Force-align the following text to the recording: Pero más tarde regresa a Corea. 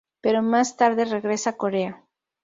Pero 0.21 0.41
más 0.41 0.77
tarde 0.77 1.05
regresa 1.05 1.51
a 1.51 1.57
Corea. 1.57 2.03